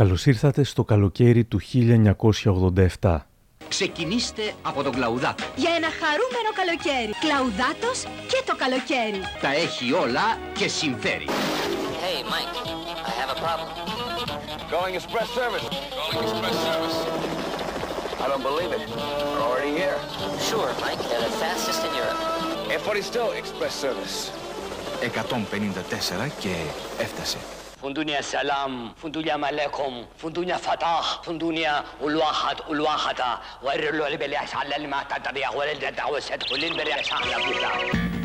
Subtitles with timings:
[0.00, 1.60] Καλώς ήρθατε στο καλοκαίρι του
[3.00, 3.18] 1987.
[3.68, 5.44] Ξεκινήστε από τον Κλαουδάτο.
[5.56, 7.12] Για ένα χαρούμενο καλοκαίρι.
[7.24, 7.98] Κλαουδάτος
[8.30, 9.20] και το καλοκαίρι.
[9.40, 10.26] Τα έχει όλα
[10.58, 11.26] και συμφέρει.
[12.04, 12.54] Hey, Mike,
[13.08, 13.68] I have a problem.
[14.72, 15.66] Calling express service.
[16.12, 16.96] Calling express service.
[18.22, 18.82] I don't believe it.
[19.30, 19.96] We're already here.
[20.50, 22.20] Sure, Mike, they're the fastest in Europe.
[22.74, 24.16] A42 express service.
[25.02, 26.54] 154 και
[26.98, 27.38] έφτασε.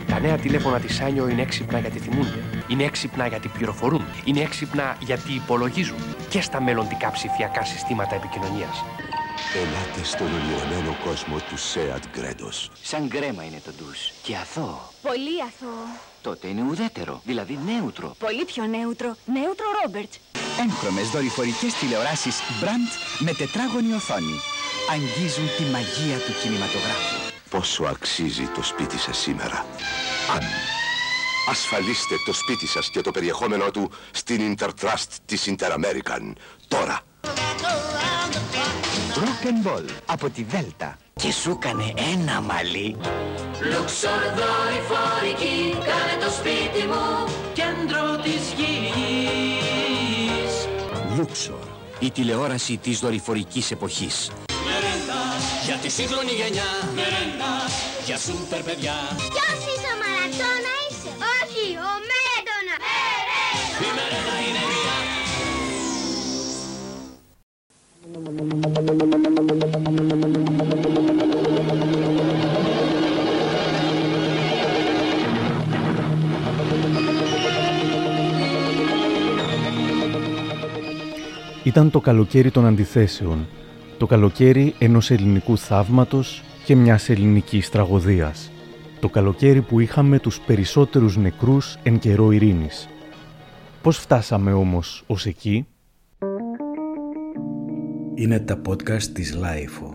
[0.08, 4.98] Τα νέα τηλέφωνα της Σάνιο είναι έξυπνα γιατί θυμούνται, είναι έξυπνα γιατί πληροφορούν, είναι έξυπνα
[5.00, 8.84] γιατί υπολογίζουν και στα μελλοντικά ψηφιακά συστήματα επικοινωνίας.
[9.56, 12.70] Ελάτε στον ολιωμένο κόσμο του Σέατ Gredos.
[12.82, 14.92] Σαν κρέμα είναι το ντους και αθώο.
[15.02, 16.15] Πολύ αθώο.
[16.26, 17.22] Τότε είναι ουδέτερο.
[17.26, 18.16] Δηλαδή νέουτρο.
[18.20, 19.16] Πολύ πιο νέουτρο.
[19.26, 20.14] Νέουτρο Ρόμπερτ.
[20.66, 24.40] Έγχρωμες δορυφορικές τηλεοράσεις Brandt με τετράγωνη οθόνη.
[24.92, 27.16] Αγγίζουν τη μαγεία του κινηματογράφου.
[27.50, 29.66] Πόσο αξίζει το σπίτι σας σήμερα.
[30.36, 30.42] Αν
[31.50, 36.34] ασφαλίστε το σπίτι σας και το περιεχόμενό του στην Intertrust της Interamerican.
[36.68, 37.02] Τώρα.
[39.16, 40.98] Rock and Ball από τη Δέλτα.
[41.14, 42.96] Και σου έκανε ένα μαλλί.
[43.62, 50.54] Λουξορ δορυφορική, κάνε το σπίτι μου κέντρο της γης.
[51.18, 51.64] Λούξορ.
[52.00, 54.32] Η τηλεόραση της δορυφορικής εποχής.
[54.66, 56.70] Μερέντας για τη σύγχρονη γενιά.
[56.96, 57.74] Μερέντας
[58.06, 58.94] για σούπερ παιδιά.
[59.18, 61.12] Ποιος είσαι ο Μαρατώνα είσαι.
[61.36, 62.76] Όχι, ο Μέρεντονα.
[63.86, 64.96] Η μερέντα είναι μια.
[81.66, 83.48] Ήταν το καλοκαίρι των αντιθέσεων.
[83.98, 88.52] Το καλοκαίρι ενός ελληνικού θαύματος και μιας ελληνικής τραγωδίας.
[89.00, 92.90] Το καλοκαίρι που είχαμε τους περισσότερους νεκρούς εν καιρώ ειρήνης.
[93.82, 95.68] Πώς φτάσαμε όμως ως εκεί;
[98.16, 99.94] Είναι τα podcast της LiFO.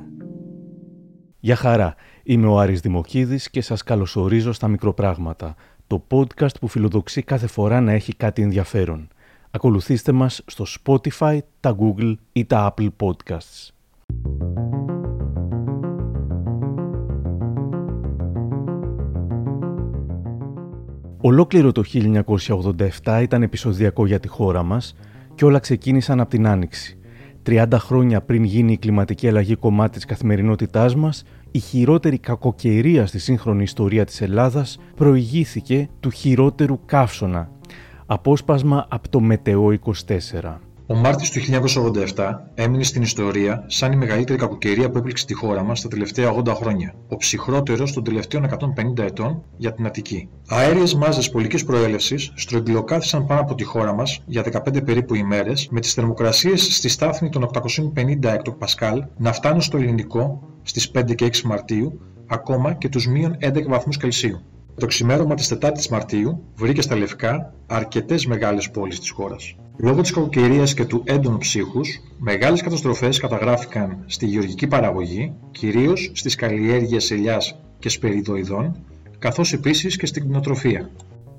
[1.41, 5.55] Γεια χαρά, είμαι ο Άρης Δημοκίδης και σας καλωσορίζω στα Μικροπράγματα,
[5.87, 9.09] το podcast που φιλοδοξεί κάθε φορά να έχει κάτι ενδιαφέρον.
[9.53, 13.69] Ακολουθήστε μας στο Spotify, τα Google ή τα Apple Podcasts.
[21.21, 21.83] Ολόκληρο το
[23.05, 24.97] 1987 ήταν επεισοδιακό για τη χώρα μας
[25.35, 26.99] και όλα ξεκίνησαν από την Άνοιξη.
[27.47, 33.19] 30 χρόνια πριν γίνει η κλιματική αλλαγή κομμάτι της καθημερινότητάς μας, η χειρότερη κακοκαιρία στη
[33.19, 37.51] σύγχρονη ιστορία της Ελλάδας προηγήθηκε του χειρότερου καύσωνα,
[38.13, 39.93] Απόσπασμα από το Μετεό 24.
[40.87, 41.41] Ο Μάρτιος του
[42.17, 46.35] 1987 έμεινε στην ιστορία σαν η μεγαλύτερη κακοκαιρία που έπληξε τη χώρα μας τα τελευταία
[46.35, 46.95] 80 χρόνια.
[47.09, 48.45] Ο ψυχρότερος των τελευταίων
[48.99, 50.29] 150 ετών για την Αττική.
[50.49, 55.81] Αέριες μάζες πολικής προέλευσης στρογγυλοκάθισαν πάνω από τη χώρα μας για 15 περίπου ημέρες, με
[55.81, 61.43] τις θερμοκρασίες στη στάθμη των 850 εκτοπασκάλ να φτάνουν στο ελληνικό στις 5 και 6
[61.45, 64.41] Μαρτίου, ακόμα και τους μείον 11 βαθμούς Κελσίου.
[64.75, 69.57] Το ξημέρωμα της 4η Μαρτίου βρήκε στα Λευκά αρκετές μεγάλες πόλεις της χώρας.
[69.77, 76.35] Λόγω της κακοκαιρίας και του έντονου ψύχους, μεγάλες καταστροφές καταγράφηκαν στη γεωργική παραγωγή, κυρίως στις
[76.35, 78.77] καλλιέργειες ελιάς και σπεριδοειδών,
[79.19, 80.91] καθώς επίσης και στην κτηνοτροφία.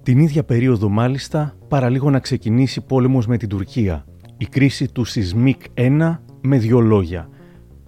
[0.03, 4.05] Την ίδια περίοδο, μάλιστα, παραλίγο να ξεκινήσει πόλεμος με την Τουρκία.
[4.37, 7.29] Η κρίση του Σισμίκ 1 με δύο λόγια–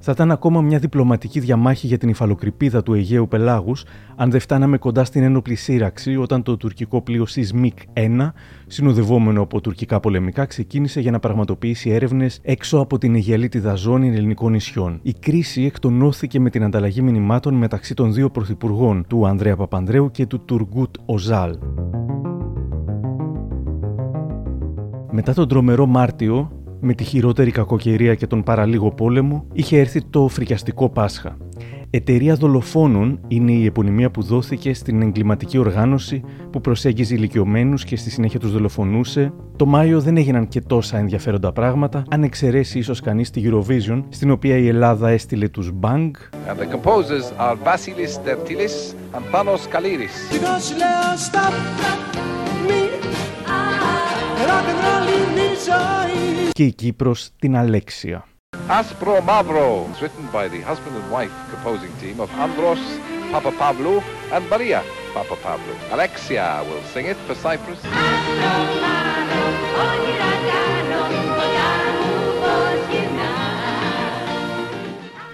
[0.06, 3.84] θα ήταν ακόμα μια διπλωματική διαμάχη για την υφαλοκρηπίδα του Αιγαίου Πελάγους
[4.16, 8.32] αν δεν φτάναμε κοντά στην ένοπλη σύραξη όταν το τουρκικό πλοίο Σισμίκ 1,
[8.68, 14.52] συνοδευόμενο από τουρκικά πολεμικά, ξεκίνησε για να πραγματοποιήσει έρευνες έξω από την Αιγιαλίτιδα ζώνη ελληνικών
[14.52, 15.00] νησιών.
[15.02, 20.26] Η κρίση εκτονώθηκε με την ανταλλαγή μηνυμάτων μεταξύ των δύο πρωθυπουργών, του Ανδρέα Παπανδρέου και
[20.26, 21.58] του Τουργκούτ Οζάλ.
[25.12, 30.28] Μετά τον τρομερό Μάρτιο, με τη χειρότερη κακοκαιρία και τον παραλίγο πόλεμο, είχε έρθει το
[30.28, 31.38] φρικιαστικό Πάσχα.
[31.90, 38.10] Εταιρεία δολοφόνων είναι η επωνυμία που δόθηκε στην εγκληματική οργάνωση που προσέγγιζε ηλικιωμένους και στη
[38.10, 39.34] συνέχεια τους δολοφονούσε.
[39.56, 44.32] Το Μάιο δεν έγιναν και τόσα ενδιαφέροντα πράγματα, αν εξαιρέσει ίσως κανείς τη Eurovision, στην
[44.32, 46.12] οποία η Ελλάδα έστειλε τους Bang.
[46.48, 50.16] And the composers are Vasilis Tertilis and Panos Kaliris
[56.52, 58.26] και η Κύπρος την Αλέξια.
[58.68, 62.84] Άσπρο Μαύρο, written by the husband and wife composing team of Andros
[63.32, 63.98] Papapablou
[64.34, 64.82] and Maria
[65.16, 65.76] Papapablou.
[65.96, 67.80] Alexia will sing it for Cyprus.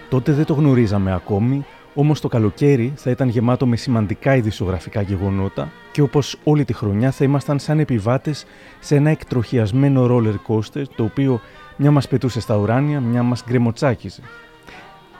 [0.10, 5.71] Τότε δεν το γνωρίζαμε ακόμη, όμως το καλοκαίρι θα ήταν γεμάτο με σημαντικά ειδησιογραφικά γεγονότα
[5.91, 8.45] και όπως όλη τη χρονιά θα ήμασταν σαν επιβάτες
[8.80, 11.41] σε ένα εκτροχιασμένο roller coaster το οποίο
[11.77, 14.21] μια μας πετούσε στα ουράνια, μια μας γκρεμοτσάκιζε.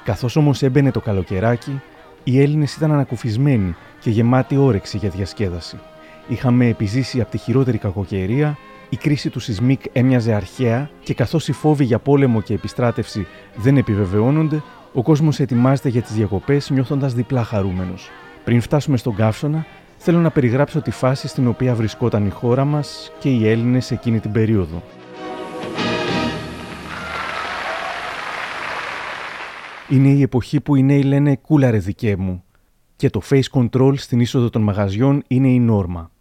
[0.04, 1.82] Καθώς όμως έμπαινε το καλοκαιράκι,
[2.24, 5.80] οι Έλληνες ήταν ανακουφισμένοι και γεμάτοι όρεξη για διασκέδαση.
[6.28, 8.58] Είχαμε επιζήσει από τη χειρότερη κακοκαιρία,
[8.90, 13.78] η κρίση του Σισμίκ έμοιαζε αρχαία και καθώς οι φόβοι για πόλεμο και επιστράτευση δεν
[13.78, 14.64] επιβεβαιώνονται,
[14.94, 18.10] ο κόσμος ετοιμάζεται για τις διακοπές νιώθοντας διπλά χαρούμενος.
[18.44, 19.66] Πριν φτάσουμε στον καύσωνα,
[19.98, 24.20] θέλω να περιγράψω τη φάση στην οποία βρισκόταν η χώρα μας και οι Έλληνες εκείνη
[24.20, 24.84] την περίοδο.
[29.90, 32.44] Είναι η εποχή που οι νέοι λένε «κούλαρε δικέ μου»
[32.96, 36.12] και το face control στην είσοδο των μαγαζιών είναι η νόρμα.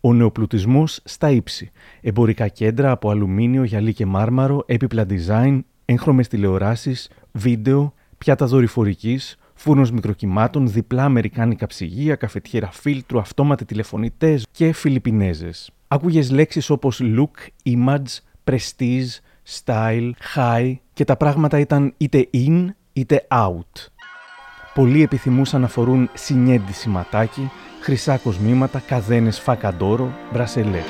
[0.00, 1.70] Ο νεοπλουτισμός στα ύψη.
[2.00, 9.90] Εμπορικά κέντρα από αλουμίνιο, γυαλί και μάρμαρο, έπιπλα design, έγχρωμες τηλεοράσεις, βίντεο, πιάτα δορυφορικής, φούρνος
[9.90, 15.70] μικροκυμάτων, διπλά αμερικάνικα ψυγεία, καφετιέρα φίλτρου, αυτόματοι τηλεφωνητές και φιλιππινέζες.
[15.88, 19.20] Άκουγες λέξεις όπως look, image, prestige,
[19.64, 23.86] style, high και τα πράγματα ήταν είτε in είτε out.
[24.74, 30.80] Πολλοί επιθυμούσαν να φορούν συνέντη σηματάκι, χρυσά κοσμήματα, καδένες φακαντόρο, μπρασελέ.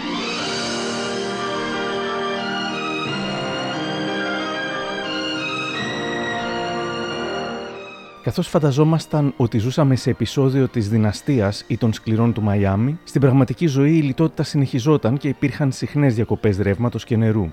[8.26, 13.66] Καθώς φανταζόμασταν ότι ζούσαμε σε επεισόδιο της δυναστείας ή των σκληρών του Μαϊάμι, στην πραγματική
[13.66, 17.50] ζωή η λιτότητα συνεχιζόταν και υπήρχαν συχνές διακοπές ρεύματος και νερού.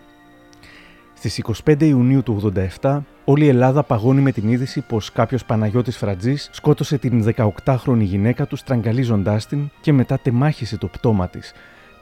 [1.13, 5.97] Στις 25 Ιουνίου του 87, όλη η Ελλάδα παγώνει με την είδηση πως κάποιος Παναγιώτης
[5.97, 11.53] Φρατζή σκότωσε την 18χρονη γυναίκα του, στραγγαλίζοντάς την και μετά τεμάχισε το πτώμα της.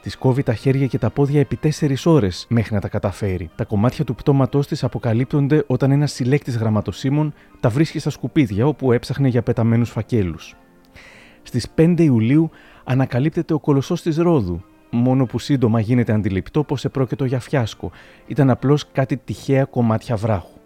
[0.01, 3.49] Της κόβει τα χέρια και τα πόδια επί 4 ώρες μέχρι να τα καταφέρει.
[3.55, 8.91] Τα κομμάτια του πτώματός της αποκαλύπτονται όταν ένας συλλέκτης γραμματοσύμων τα βρίσκει στα σκουπίδια όπου
[8.91, 10.55] έψαχνε για πεταμένους φακέλους.
[11.41, 12.49] Στις 5 Ιουλίου
[12.83, 17.91] ανακαλύπτεται ο κολοσσός της Ρόδου, μόνο που σύντομα γίνεται αντιληπτό πως επρόκειτο για φιάσκο.
[18.27, 20.59] Ήταν απλώς κάτι τυχαία κομμάτια βράχου.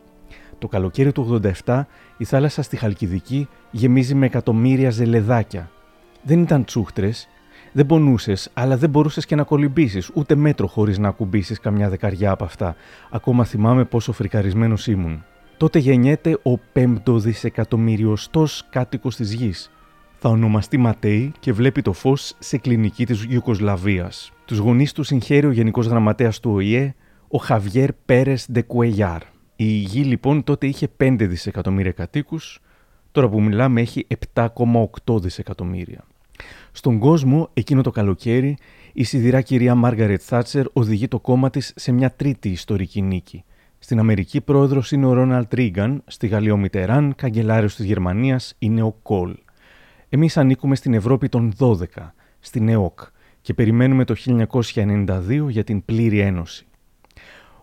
[0.59, 1.81] Το καλοκαίρι του 87
[2.17, 5.69] η θάλασσα στη Χαλκιδική γεμίζει με εκατομμύρια ζελεδάκια.
[6.21, 7.27] Δεν ήταν τσούχτρες,
[7.75, 12.31] δεν πονούσες, αλλά δεν μπορούσες και να κολυμπήσεις, ούτε μέτρο χωρίς να ακουμπήσεις καμιά δεκαριά
[12.31, 12.75] από αυτά.
[13.11, 15.23] Ακόμα θυμάμαι πόσο φρικαρισμένος ήμουν.
[15.57, 19.71] Τότε γεννιέται ο πέμπτο δισεκατομμυριωστό κάτοικος της γης
[20.17, 24.31] θα ονομαστεί Ματέι και βλέπει το φως σε κλινική της Ιουκοσλαβίας.
[24.45, 26.95] Τους γονείς του συγχαίρει ο Γενικός Γραμματέας του ΟΗΕ,
[27.27, 29.21] ο Χαβιέρ Πέρες Ντεκουεγιάρ.
[29.55, 32.61] Η γη λοιπόν τότε είχε 5 δισεκατομμύρια κατοίκους,
[33.11, 36.03] τώρα που μιλάμε έχει 7,8 δισεκατομμύρια.
[36.77, 38.57] Στον κόσμο, εκείνο το καλοκαίρι,
[38.93, 43.43] η σιδηρά κυρία Μάργαρετ Θάτσερ οδηγεί το κόμμα της σε μια τρίτη ιστορική νίκη.
[43.79, 48.81] Στην Αμερική πρόεδρος είναι ο Ρόναλτ Ρίγκαν, στη Γαλλία ο Μιτεράν, καγκελάριος της Γερμανίας είναι
[48.81, 49.35] ο Κολ.
[50.09, 52.99] Εμείς ανήκουμε στην Ευρώπη των 12, στην ΕΟΚ,
[53.41, 56.65] και περιμένουμε το 1992 για την πλήρη ένωση.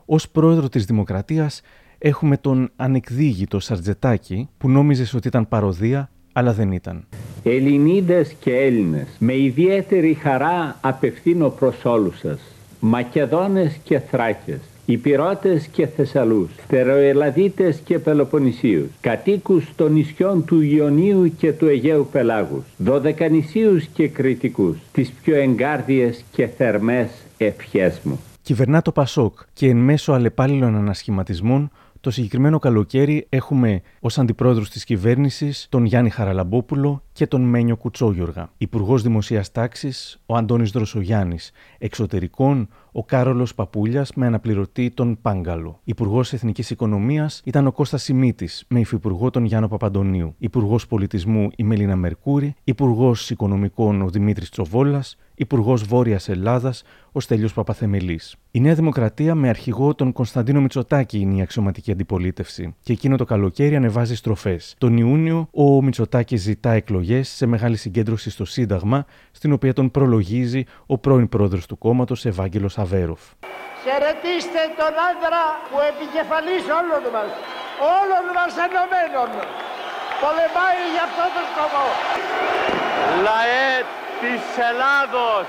[0.04, 1.60] Ως πρόεδρο της Δημοκρατίας
[1.98, 7.04] έχουμε τον ανεκδίγητο Σαρτζετάκη που νόμιζες ότι ήταν παροδία, αλλά δεν ήταν.
[7.42, 12.40] Ελληνίδες και Έλληνες, με ιδιαίτερη χαρά απευθύνω προς όλους σας,
[12.80, 21.52] Μακεδόνες και Θράκες, Υπηρώτες και Θεσσαλούς, Στεροελαδίτες και Πελοποννησίους, κατοίκους των νησιών του Ιωνίου και
[21.52, 28.20] του Αιγαίου Πελάγους, Δωδεκανησίους και Κρητικούς, τις πιο εγκάρδιες και θερμές ευχές μου.
[28.42, 31.70] Κυβερνά το Πασόκ και εν μέσω αλλεπάλληλων ανασχηματισμών
[32.02, 38.50] το συγκεκριμένο καλοκαίρι έχουμε ως αντιπρόεδρου της κυβέρνησης τον Γιάννη Χαραλαμπόπουλο και τον Μένιο Κουτσόγιοργα.
[38.58, 41.50] Υπουργός Δημοσίας Τάξης ο Αντώνης Δροσογιάννης.
[41.78, 45.80] Εξωτερικών ο Κάρολος Παπούλιας με αναπληρωτή τον Πάγκαλο.
[45.84, 50.34] Υπουργός Εθνικής Οικονομίας ήταν ο Κώστας Σιμίτης με υφυπουργό τον Γιάννο Παπαντονίου.
[50.38, 52.54] Υπουργός Πολιτισμού η Μελίνα Μερκούρη.
[52.64, 55.16] Υπουργός Οικονομικών ο Δημήτρης Τσοβόλας.
[55.34, 58.20] Υπουργός Βόρειας Ελλάδας ο Στέλιος Παπαθεμελή.
[58.50, 63.24] Η Νέα Δημοκρατία με αρχηγό τον Κωνσταντίνο Μητσοτάκη είναι η αξιωματική αντιπολίτευση και εκείνο το
[63.24, 64.74] καλοκαίρι ανεβάζει στροφές.
[64.78, 70.64] Τον Ιούνιο ο Μητσοτάκη ζητά εκλογές σε μεγάλη συγκέντρωση στο Σύνταγμα, στην οποία τον προλογίζει
[70.86, 73.20] ο πρώην πρόεδρος του κόμματος Ευάγγελος Αβέροφ.
[73.84, 77.30] Χαιρετίστε τον άντρα που επικεφαλής όλων μας,
[77.98, 79.30] όλων μας ενωμένων,
[80.22, 81.86] πολεμάει για αυτό το σκοπό.
[83.26, 85.44] Λαέ της Ελλάδος,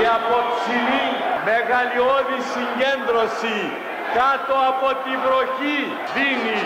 [0.00, 1.06] η απόψινή
[1.48, 3.58] μεγαλειώδη συγκέντρωση
[4.18, 5.80] κάτω από την βροχή
[6.14, 6.60] δίνει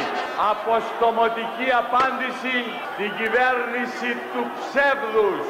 [0.52, 2.56] αποστομωτική απάντηση
[2.90, 5.44] στην κυβέρνηση του ψεύδους,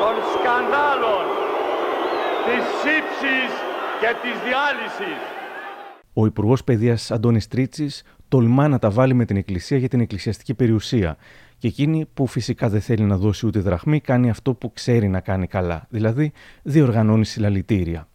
[0.00, 1.24] των σκανδάλων,
[2.46, 3.50] της σύψης
[4.00, 5.20] και της διάλυσης.
[6.20, 7.86] Ο Υπουργός Παιδείας Αντώνης Τρίτσι
[8.28, 11.16] τολμά να τα βάλει με την Εκκλησία για την εκκλησιαστική περιουσία.
[11.58, 15.20] Και εκείνη που φυσικά δεν θέλει να δώσει ούτε δραχμή, κάνει αυτό που ξέρει να
[15.20, 15.86] κάνει καλά.
[15.90, 18.08] Δηλαδή, διοργανώνει συλλαλητήρια.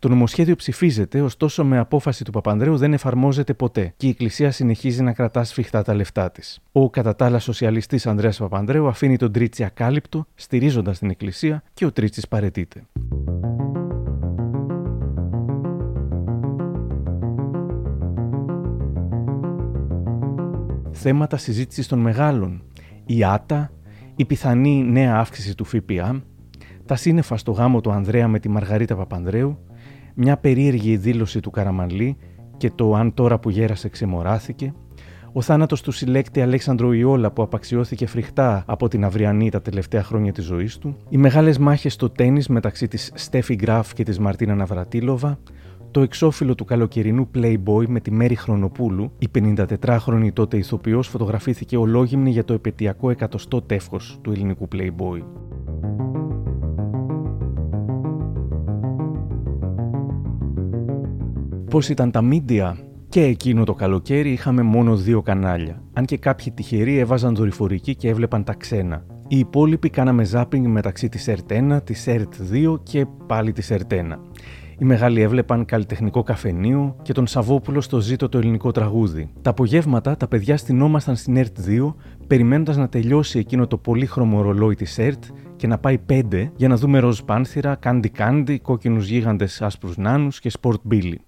[0.00, 5.02] Το νομοσχέδιο ψηφίζεται, ωστόσο με απόφαση του Παπανδρέου δεν εφαρμόζεται ποτέ και η Εκκλησία συνεχίζει
[5.02, 6.60] να κρατά σφιχτά τα λεφτά της.
[6.72, 11.86] Ο κατά τα άλλα σοσιαλιστής Ανδρέας Παπανδρέου αφήνει τον Τρίτσι ακάλυπτο, στηρίζοντας την Εκκλησία και
[11.86, 12.82] ο Τρίτσις παρετείται.
[20.90, 22.62] Θέματα συζήτησης των μεγάλων.
[23.06, 23.70] Η ΆΤΑ,
[24.16, 26.22] η πιθανή νέα αύξηση του ΦΠΑ,
[26.86, 29.58] τα σύννεφα στο γάμο του Ανδρέα με τη Μαργαρίτα Παπανδρέου,
[30.20, 32.16] μια περίεργη δήλωση του Καραμανλή
[32.56, 34.74] και το αν τώρα που γέρασε ξεμοράθηκε,
[35.32, 40.32] ο θάνατος του συλλέκτη Αλέξανδρο Ιόλα που απαξιώθηκε φρικτά από την αυριανή τα τελευταία χρόνια
[40.32, 44.54] της ζωής του, οι μεγάλες μάχες στο τέννη μεταξύ της Στέφη Γκράφ και της Μαρτίνα
[44.54, 45.38] Ναβρατήλοβα,
[45.90, 52.30] το εξώφυλλο του καλοκαιρινού Playboy με τη Μέρη Χρονοπούλου, η 54χρονη τότε ηθοποιός φωτογραφήθηκε ολόγυμνη
[52.30, 55.22] για το επαιτειακό εκατοστό τεύχος του ελληνικού Playboy.
[61.70, 62.76] Πώς ήταν τα μίντια;
[63.08, 65.82] Και εκείνο το καλοκαίρι είχαμε μόνο δύο κανάλια.
[65.92, 69.04] Αν και κάποιοι τυχεροί έβαζαν δορυφορική και έβλεπαν τα ξένα.
[69.28, 74.18] Οι υπόλοιποι κάναμε ζάπινγκ μεταξύ της ΕΡΤ1, της ΕΡΤ2 και πάλι της ΕΡΤ1.
[74.78, 79.30] Οι μεγάλοι έβλεπαν καλλιτεχνικό καφενείο και τον Σαββόπουλο στο ζήτο το ελληνικό τραγούδι.
[79.42, 81.94] Τα απογεύματα τα παιδιά στηνόμασταν στην ΕΡΤ 2,
[82.26, 85.24] περιμένοντας να τελειώσει εκείνο το πολύχρωμο ρολόι της ΕΡΤ
[85.56, 90.40] και να πάει 5 για να δούμε ροζ πάνθηρα, Candy Candy, κόκκινους γίγαντες άσπρους νάνους
[90.40, 91.20] και Sport Billy.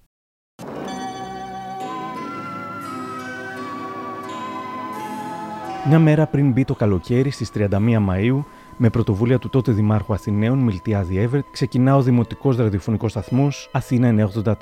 [5.87, 7.67] Μια μέρα πριν μπει το καλοκαίρι στις 31
[8.09, 8.43] Μαΐου,
[8.77, 14.57] με πρωτοβουλία του τότε Δημάρχου Αθηναίων Μιλτιάδη Εύερτ, ξεκινά ο Δημοτικός Ραδιοφωνικός Σταθμός Αθήνα 984.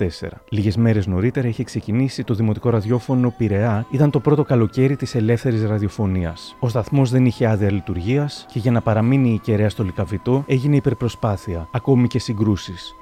[0.49, 5.65] Λίγες μέρες νωρίτερα είχε ξεκινήσει το Δημοτικό Ραδιόφωνο Πειραιά, ήταν το πρώτο καλοκαίρι της ελεύθερης
[5.65, 6.55] ραδιοφωνίας.
[6.59, 10.75] Ο σταθμός δεν είχε άδεια λειτουργίας και για να παραμείνει η κεραία στο Λικαβιτό έγινε
[10.75, 12.93] υπερπροσπάθεια, ακόμη και συγκρούσεις.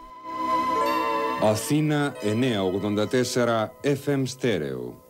[1.44, 5.08] Αθήνα 984 FM Stereo.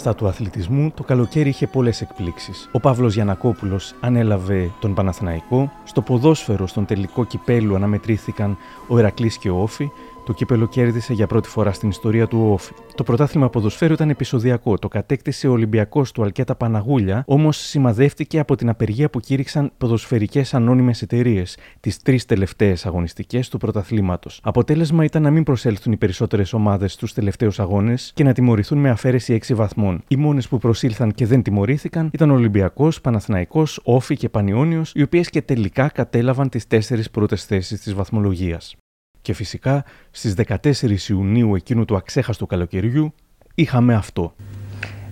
[0.00, 2.68] Στα του αθλητισμού το καλοκαίρι είχε πολλές εκπλήξεις.
[2.72, 5.72] Ο Παύλος Γιανακόπουλος ανέλαβε τον Παναθηναϊκό.
[5.84, 8.56] Στο ποδόσφαιρο, στον τελικό κυπέλου, αναμετρήθηκαν
[8.88, 9.90] ο Ερακλής και ο Όφη.
[10.30, 12.72] Το κύπελο κέρδισε για πρώτη φορά στην ιστορία του Όφη.
[12.94, 14.78] Το πρωτάθλημα ποδοσφαίρου ήταν επεισοδιακό.
[14.78, 20.54] Το κατέκτησε ο Ολυμπιακός του Αλκέτα Παναγούλια, όμως σημαδεύτηκε από την απεργία που κήρυξαν ποδοσφαιρικές
[20.54, 24.40] ανώνυμες εταιρείες, τις τρεις τελευταίες αγωνιστικές του πρωταθλήματος.
[24.42, 28.90] Αποτέλεσμα ήταν να μην προσέλθουν οι περισσότερες ομάδες στους τελευταίους αγώνες και να τιμωρηθούν με
[28.90, 30.02] αφαίρεση 6 βαθμών.
[30.08, 35.02] Οι μόνες που προσήλθαν και δεν τιμωρήθηκαν ήταν ο Ολυμπιακός, Παναθηναϊκός, Όφη και Πανιόνιος, οι
[35.02, 38.76] οποίες και τελικά κατέλαβαν τις τέσσερις πρώτες θέσεις της βαθμολογίας.
[39.22, 43.14] Και φυσικά στις 14 Ιουνίου εκείνου του αξέχαστου καλοκαιριού
[43.54, 44.34] είχαμε αυτό.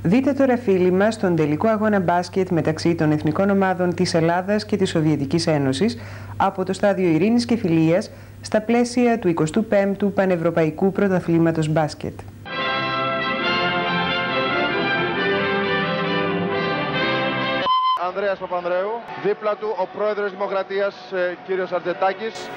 [0.03, 4.77] Δείτε τώρα φίλοι μας τον τελικό αγώνα μπάσκετ μεταξύ των εθνικών ομάδων της Ελλάδας και
[4.77, 5.99] της Σοβιετικής Ένωσης
[6.37, 8.11] από το στάδιο Ειρήνης και Φιλίας
[8.41, 9.35] στα πλαίσια του
[9.71, 12.19] 25ου Πανευρωπαϊκού Πρωταθλήματος Μπάσκετ.
[18.07, 18.91] Ανδρέας Παπανδρέου,
[19.25, 22.49] δίπλα του ο πρόεδρος Δημοκρατίας ε, κύριος Αρτζετάκης,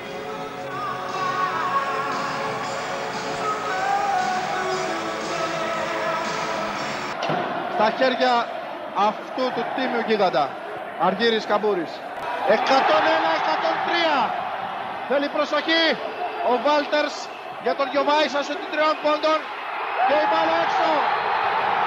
[7.74, 8.34] στα χέρια
[9.10, 10.46] αυτού του τίμιου γίγαντα.
[11.08, 11.94] Αργύρης Καμπούρης.
[12.56, 14.30] 101-103.
[15.10, 15.86] Θέλει προσοχή
[16.52, 17.16] ο Βάλτερς
[17.66, 19.40] για τον Γιωβάησα σε την τριών πόντων
[20.08, 20.92] και η μπάλα έξω.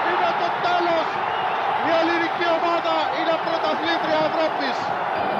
[0.09, 1.07] Είναι το τέλος.
[1.88, 4.76] Η ελληνική ομάδα είναι πρωταθλήτρια Ευρώπης.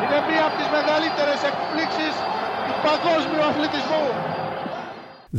[0.03, 2.15] Είναι μία από τις μεγαλύτερες εκπλήξεις
[2.67, 4.07] του παγκόσμιου αθλητισμού.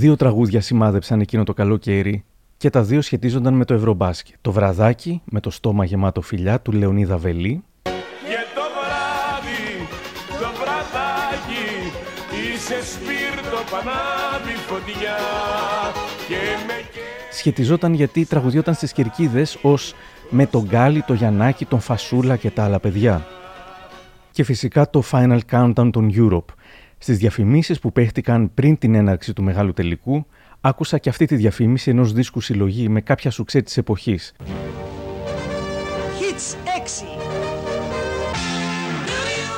[0.02, 2.16] Δύο τραγούδια σημάδεψαν εκείνο το καλοκαίρι
[2.58, 4.36] και τα δύο σχετίζονταν με το Ευρωμπάσκετ.
[4.42, 7.64] Το βραδάκι με το στόμα γεμάτο φιλιά του Λεωνίδα Βελή.
[7.84, 7.90] Και
[8.56, 9.88] το βράδυ,
[10.28, 11.66] το βραδάκι,
[12.32, 15.18] είσαι σπίρτο πανάδι φωτιά
[16.28, 16.36] και
[16.68, 16.74] με...
[17.32, 19.94] Σχετιζόταν γιατί τραγουδιόταν στις κερκίδες ως
[20.30, 23.26] με τον Γκάλι, το Γιαννάκη, τον Φασούλα και τα άλλα παιδιά.
[24.32, 26.54] Και φυσικά το Final Countdown των Europe.
[26.98, 30.26] Στις διαφημίσεις που παίχτηκαν πριν την έναρξη του μεγάλου τελικού,
[30.67, 34.34] άκουσα και αυτή τη διαφήμιση ενός δίσκου συλλογή με κάποια σουξέ της εποχής.
[36.19, 37.05] Hits 6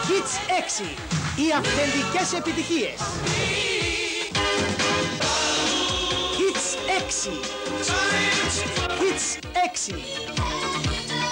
[0.07, 0.33] Hits
[0.67, 0.83] 6
[1.37, 2.99] Οι αυθεντικές επιτυχίες
[7.07, 7.29] 6.
[9.01, 9.95] Hits 6.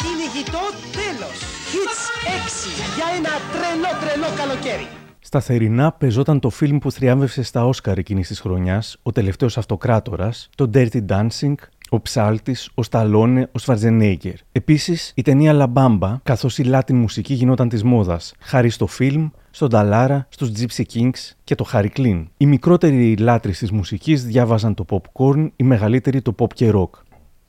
[0.01, 1.37] Κυνηγητό τέλος.
[1.73, 2.95] Hits 6.
[2.95, 5.04] Για ένα τρελό τρελό καλοκαίρι.
[5.35, 10.69] Σταθερινά πεζόταν το φιλμ που θριάμβευσε στα Όσκαρ εκείνης της χρονιάς, Ο Τελευταίος Αυτοκράτορας, το
[10.73, 11.53] Dirty Dancing,
[11.89, 14.33] ο Ψάλτης, ο Σταλόνε, ο Σφαρτζενέγκερ.
[14.51, 19.69] Επίσης η ταινία Λαμπάμπα, καθώς η Latin μουσική γινόταν της μόδας, χάρη στο φιλμ, στον
[19.69, 22.27] Ταλάρα, στους Gypsy Kings και το Harry Κλίν.
[22.37, 26.89] Οι μικρότεροι λάτρεις της μουσικής διάβαζαν το popcorn, οι μεγαλύτεροι το pop και rock.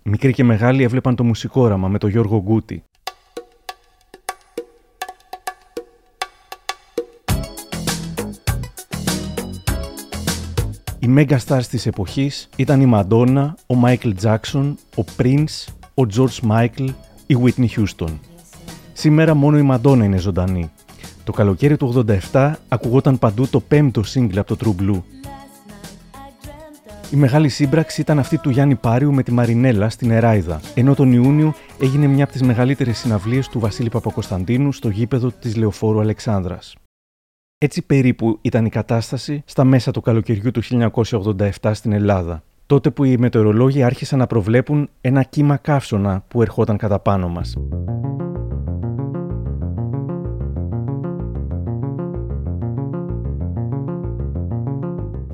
[0.03, 2.83] Μικροί και μεγάλοι έβλεπαν το μουσικόραμα με τον Γιώργο Γκούτι.
[11.07, 16.51] Οι mega stars της εποχής ήταν η Madonna, ο Michael Jackson, ο Prince, ο George
[16.51, 16.89] Michael,
[17.27, 18.13] η Whitney Houston.
[18.93, 20.71] Σήμερα μόνο η Madonna είναι ζωντανή.
[21.25, 25.03] Το καλοκαίρι του 87 ακουγόταν παντού το πέμπτο σύγκλι από το True Blue.
[27.11, 31.13] Η μεγάλη σύμπραξη ήταν αυτή του Γιάννη Πάριου με τη Μαρινέλα στην Εράιδα, ενώ τον
[31.13, 36.75] Ιούνιο έγινε μια από τις μεγαλύτερες συναυλίες του Βασίλη Παπακοσταντίνου στο γήπεδο της Λεωφόρου Αλεξάνδρας.
[37.59, 43.05] Έτσι περίπου ήταν η κατάσταση στα μέσα του καλοκαιριού του 1987 στην Ελλάδα, τότε που
[43.05, 47.57] οι μετεωρολόγοι άρχισαν να προβλέπουν ένα κύμα καύσωνα που ερχόταν κατά πάνω μας.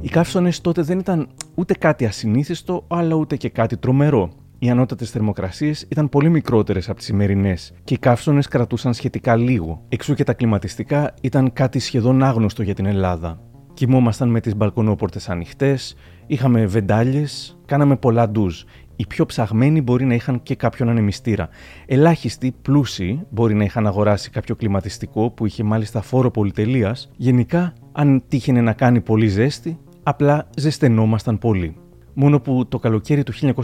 [0.00, 4.41] Οι καύσωνε τότε δεν ήταν ούτε κάτι ασυνήθιστο, αλλά ούτε και κάτι τρομερό.
[4.64, 9.85] Οι ανώτατες θερμοκρασίες ήταν πολύ μικρότερες από τις σημερινές και οι καύσωνε κρατούσαν σχετικά λίγο.
[9.88, 13.40] Εξού και τα κλιματιστικά ήταν κάτι σχεδόν άγνωστο για την Ελλάδα.
[13.75, 18.62] Κοιμόμασταν με τις μπαλκονόπορτες ανοιχτές, είχαμε βεντάλιες, κάναμε πολλά ντουζ.
[18.97, 21.49] Οι πιο ψαγμένοι μπορεί να είχαν και κάποιον ανεμιστήρα.
[21.87, 27.11] Ελάχιστοι, πλούσιοι, μπορεί να είχαν αγοράσει κάποιο κλιματιστικό που είχε μάλιστα φόρο πολυτελείας.
[27.16, 31.76] Γενικά, αν τύχαινε να κάνει πολύ ζέστη, απλά ζεσθενόμασταν πολύ.
[32.14, 33.54] Μόνο που το καλοκαίρι του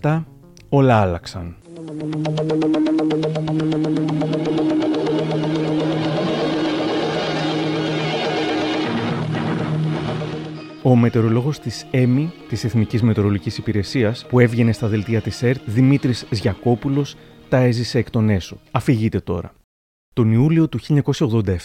[0.00, 0.24] 1987
[0.76, 1.56] όλα άλλαξαν.
[10.82, 16.26] Ο μετεωρολόγος της ΕΜΗ, της Εθνικής Μετεωρολογικής Υπηρεσίας, που έβγαινε στα δελτία της ΕΡΤ, Δημήτρης
[16.30, 17.16] Ζιακόπουλος,
[17.48, 18.56] τα έζησε εκ των έσω.
[18.70, 19.52] Αφηγείτε τώρα.
[20.14, 20.78] Τον Ιούλιο του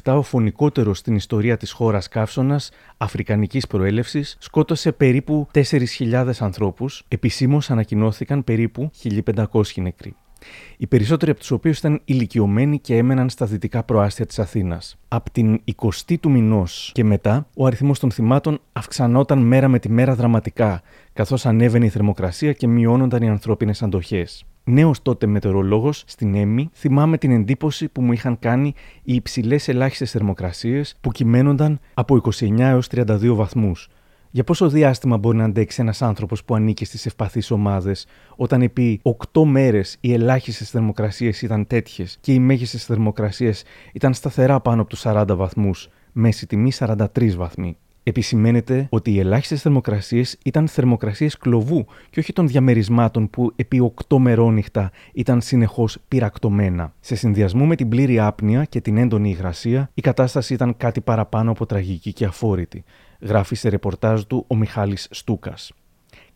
[0.03, 7.69] 1987, ο φωνικότερος στην ιστορία της χώρας καύσωνας, αφρικανικής προέλευσης, σκότωσε περίπου 4.000 ανθρώπους, επισήμως
[7.69, 10.15] ανακοινώθηκαν περίπου 1.500 νεκροί.
[10.77, 14.97] Οι περισσότεροι από τους οποίους ήταν ηλικιωμένοι και έμεναν στα δυτικά προάστια της Αθήνας.
[15.07, 19.89] Από την 20η του μηνός και μετά, ο αριθμός των θυμάτων αυξανόταν μέρα με τη
[19.89, 20.81] μέρα δραματικά,
[21.13, 24.45] καθώς ανέβαινε η θερμοκρασία και μειώνονταν οι ανθρώπινες αντοχές.
[24.71, 30.11] Νέος τότε μετεωρολόγος στην ΕΜΗ, θυμάμαι την εντύπωση που μου είχαν κάνει οι υψηλές ελάχιστες
[30.11, 33.89] θερμοκρασίες που κυμαίνονταν από 29 έως 32 βαθμούς.
[34.31, 38.05] Για πόσο διάστημα μπορεί να αντέξει ένας άνθρωπος που ανήκει στις ευπαθείς ομάδες,
[38.35, 39.01] όταν επί
[39.33, 44.89] 8 μέρες οι ελάχιστες θερμοκρασίες ήταν τέτοιες και οι μέγιστες θερμοκρασίες ήταν σταθερά πάνω από
[44.89, 51.85] τους 40 βαθμούς, μέση τιμή 43 βαθμοί επισημαίνεται ότι οι ελάχιστες θερμοκρασίες ήταν θερμοκρασίες κλοβού
[52.09, 56.93] και όχι των διαμερισμάτων που επί 8 μερόνυχτα ήταν συνεχώς πυρακτωμένα.
[56.99, 61.51] Σε συνδυασμό με την πλήρη άπνοια και την έντονη υγρασία, η κατάσταση ήταν κάτι παραπάνω
[61.51, 62.83] από τραγική και αφόρητη,
[63.19, 65.71] γράφει σε ρεπορτάζ του ο Μιχάλης Στούκας.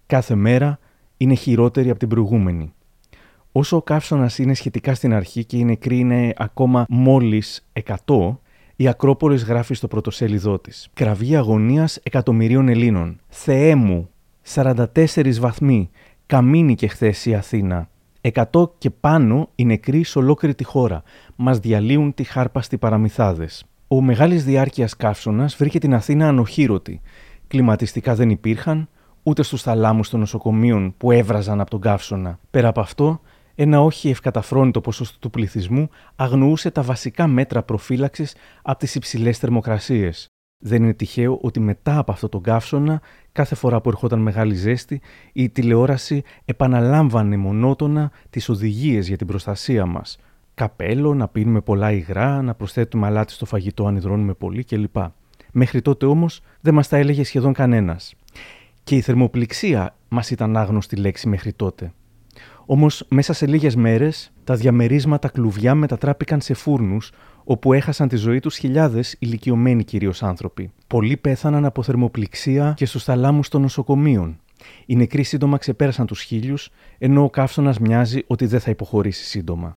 [0.06, 0.80] Κάθε μέρα
[1.18, 2.74] είναι χειρότερη από την προηγούμενη.
[3.52, 7.66] Όσο ο καύσωνας είναι σχετικά στην αρχή και οι νεκροί είναι ακόμα μόλις
[8.06, 8.38] 100,
[8.76, 10.90] η Ακρόπολης γράφει στο πρωτοσέλιδό της.
[10.94, 13.20] Κραυγή αγωνίας εκατομμυρίων Ελλήνων.
[13.28, 14.10] Θεέ μου,
[14.54, 15.90] 44 βαθμοί.
[16.26, 17.90] Καμίνη και χθες η Αθήνα.
[18.22, 21.04] Εκατό και πάνω οι νεκροί σε ολόκληρη τη χώρα.
[21.36, 23.66] Μας διαλύουν τη χάρπαστη παραμυθάδες.
[23.88, 27.02] Ο μεγάλης διάρκειας καύσωνας βρήκε την Αθήνα ανοχήρωτη.
[27.48, 28.90] Κλιματιστικά δεν υπήρχαν,
[29.24, 32.40] ούτε στους θαλάμους των νοσοκομείων που έβραζαν από τον καύσωνα.
[32.52, 33.22] Πέρα από αυτό,
[33.56, 40.28] ένα όχι ευκαταφρόνητο ποσοστό του πληθυσμού αγνοούσε τα βασικά μέτρα προφύλαξης από τις υψηλές θερμοκρασίες.
[40.66, 45.02] Δεν είναι τυχαίο ότι μετά από αυτό τον καύσωνα, κάθε φορά που ερχόταν μεγάλη ζέστη,
[45.34, 50.18] η τηλεόραση επαναλάμβανε μονότονα τις οδηγίες για την προστασία μας.
[50.54, 54.96] Καπέλο, να πίνουμε πολλά υγρά, να προσθέτουμε αλάτι στο φαγητό αν υδρώνουμε πολύ κλπ.
[55.52, 58.16] Μέχρι τότε όμως δεν μας τα έλεγε σχεδόν κανένας.
[58.84, 61.94] Και η θερμοπληξία μας ήταν άγνωστη λέξη μέχρι τότε.
[62.66, 67.12] Όμως, μέσα σε λίγες μέρες, τα διαμερίσματα κλουβιά μετατράπηκαν σε φούρνους,
[67.44, 70.72] όπου έχασαν τη ζωή τους χιλιάδες ηλικιωμένοι κυρίως άνθρωποι.
[70.88, 74.40] Πολλοί πέθαναν από θερμοπληξία και στους θαλάμους των νοσοκομείων.
[74.86, 79.74] Οι νεκροί σύντομα ξεπέρασαν τους χίλιους, ενώ ο καύσωνας μοιάζει ότι δεν θα υποχωρήσει σύντομα.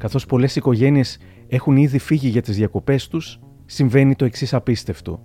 [0.00, 5.22] Καθώς πολλές οικογένειες έχουν ήδη φύγει για τις διακοπές τους, συμβαίνει το εξής απίστευτο.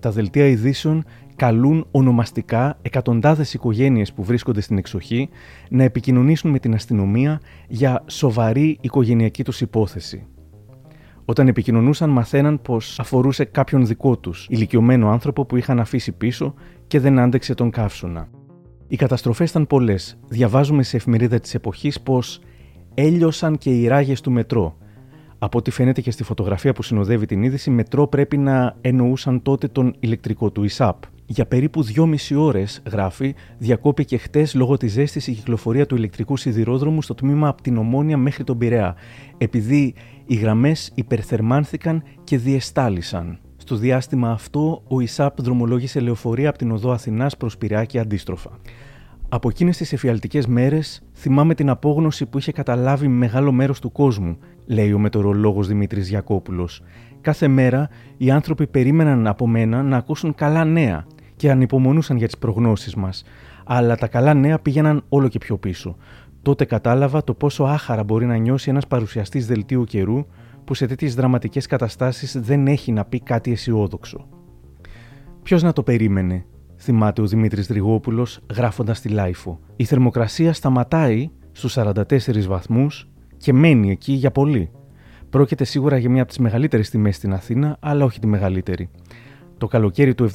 [0.00, 1.04] Τα δελτία ειδήσεων
[1.36, 5.28] καλούν ονομαστικά εκατοντάδες οικογένειες που βρίσκονται στην εξοχή
[5.70, 10.26] να επικοινωνήσουν με την αστυνομία για σοβαρή οικογενειακή τους υπόθεση.
[11.24, 16.54] Όταν επικοινωνούσαν, μαθαίναν πως αφορούσε κάποιον δικό τους, ηλικιωμένο άνθρωπο που είχαν αφήσει πίσω
[16.86, 18.28] και δεν άντεξε τον καύσωνα.
[18.88, 20.18] Οι καταστροφές ήταν πολλές.
[20.28, 22.40] Διαβάζουμε σε εφημερίδα της εποχής πως
[22.96, 24.76] έλειωσαν και οι ράγες του μετρό.
[25.38, 29.68] Από ό,τι φαίνεται και στη φωτογραφία που συνοδεύει την είδηση, μετρό πρέπει να εννοούσαν τότε
[29.68, 31.02] τον ηλεκτρικό του ΙΣΑΠ.
[31.26, 37.02] Για περίπου 2,5 ώρες, γράφει, διακόπηκε χτες λόγω της ζέστης η κυκλοφορία του ηλεκτρικού σιδηρόδρομου
[37.02, 38.94] στο τμήμα από την Ομόνια μέχρι τον Πειραιά,
[39.38, 39.94] επειδή
[40.26, 43.38] οι γραμμές υπερθερμάνθηκαν και διεστάλησαν.
[43.56, 48.50] Στο διάστημα αυτό, ο ΙΣΑΠ δρομολόγησε λεωφορεία από την οδό Αθηνάς προς Πειραιά και αντίστροφα.
[49.28, 54.38] Από εκείνες τις εφιαλτικές μέρες, θυμάμαι την απόγνωση που είχε καταλάβει μεγάλο μέρος του κόσμου,
[54.66, 56.82] λέει ο μετεωρολόγος Δημήτρης Γιακόπουλος.
[57.20, 62.38] Κάθε μέρα οι άνθρωποι περίμεναν από μένα να ακούσουν καλά νέα και ανυπομονούσαν για τις
[62.38, 63.24] προγνώσεις μας.
[63.64, 65.96] Αλλά τα καλά νέα πήγαιναν όλο και πιο πίσω.
[66.42, 70.26] Τότε κατάλαβα το πόσο άχαρα μπορεί να νιώσει ένας παρουσιαστής δελτίου καιρού
[70.64, 74.26] που σε τέτοιες δραματικές καταστάσεις δεν έχει να πει κάτι αισιόδοξο.
[75.42, 76.44] Ποιος να το περίμενε,
[76.86, 79.60] θυμάται ο Δημήτρης Ρηγόπουλος γράφοντας στη LiFO.
[79.76, 84.70] Η θερμοκρασία σταματάει στους 44 βαθμούς και μένει εκεί για πολύ.
[85.30, 88.90] Πρόκειται σίγουρα για μία από τις μεγαλύτερες τιμές στην Αθήνα, αλλά όχι τη μεγαλύτερη.
[89.58, 90.30] Το καλοκαίρι του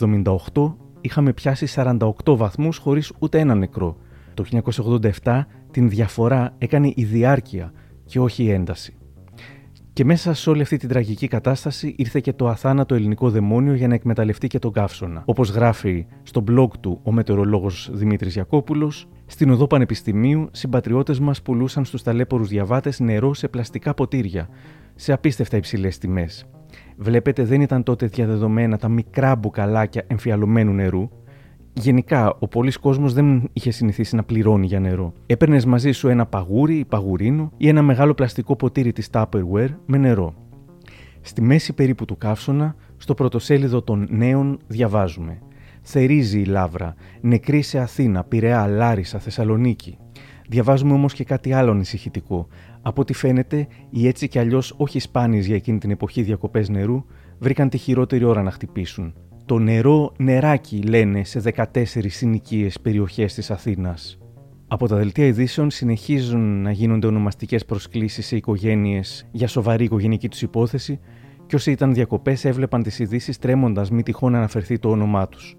[0.54, 3.98] 78 είχαμε πιάσει 48 βαθμούς χωρίς ούτε ένα νεκρό.
[4.34, 4.46] Το
[5.24, 7.72] 1987 την διαφορά έκανε η διάρκεια
[8.06, 8.96] και όχι η ένταση.
[9.94, 13.88] Και μέσα σε όλη αυτή την τραγική κατάσταση ήρθε και το αθάνατο ελληνικό δαιμόνιο για
[13.88, 15.24] να εκμεταλλευτεί και τον καύσωνα.
[15.26, 21.86] Όπως γράφει στο blog του ο μετεωρολόγος Δημήτρης Ζιακόπουλος, στην οδό Πανεπιστημίου, συμπατριώτες μας πουλούσαν
[21.86, 24.50] στους ταλαίπωρους διαβάτες νερό σε πλαστικά ποτήρια,
[24.96, 26.46] σε απίστευτα υψηλές τιμές.
[26.98, 31.10] Βλέπετε, δεν ήταν τότε διαδεδομένα τα μικρά μπουκαλάκια εμφιαλωμένου νερού.
[31.74, 35.14] Γενικά, ο πολλής κόσμος δεν είχε συνηθίσει να πληρώνει για νερό.
[35.26, 39.98] Έπαιρνες μαζί σου ένα παγούρι ή παγουρίνο ή ένα μεγάλο πλαστικό ποτήρι της Tupperware με
[39.98, 40.34] νερό.
[41.22, 45.40] Στη μέση περίπου του καύσωνα, στο πρωτοσέλιδο των νέων, διαβάζουμε.
[45.82, 49.98] Θερίζει η λάβρα, νεκρή σε Αθήνα, Πειραιά, Λάρισα, Θεσσαλονίκη.
[50.50, 52.48] Διαβάζουμε όμως και κάτι άλλο ανησυχητικό.
[52.82, 57.04] Από ό,τι φαίνεται, οι έτσι κι αλλιώς όχι σπάνιες για εκείνη την εποχή διακοπές νερού
[57.40, 59.14] βρήκαν τη χειρότερη ώρα να χτυπήσουν.
[59.52, 64.18] Το νερό νεράκι, λένε σε 14 συνοικίες περιοχές της Αθήνας.
[64.68, 70.42] Από τα δελτία ειδήσεων συνεχίζουν να γίνονται ονομαστικές προσκλήσεις σε οικογένειες για σοβαρή οικογενική τους
[70.42, 71.00] υπόθεση
[71.46, 75.56] και όσοι ήταν διακοπές έβλεπαν τις ειδήσεις τρέμοντας μη τυχόν αναφερθεί το όνομά τους.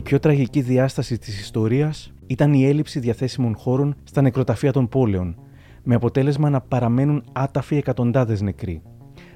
[0.00, 5.36] Η πιο τραγική διάσταση της ιστορίας ήταν η έλλειψη διαθέσιμων χώρων στα νεκροταφεία των πόλεων,
[5.82, 8.82] με αποτέλεσμα να παραμένουν άταφοι εκατοντάδες νεκροί.